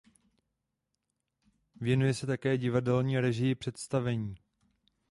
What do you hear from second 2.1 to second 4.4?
se také divadelní režii představení.